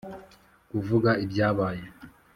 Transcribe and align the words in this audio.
kuvuga 0.69 1.11
ibyabaye 1.25 1.83